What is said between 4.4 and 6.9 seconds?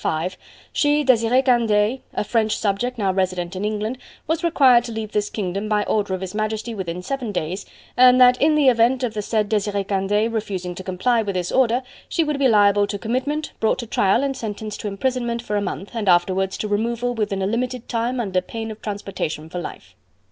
required to leave this kingdom by order of His Majesty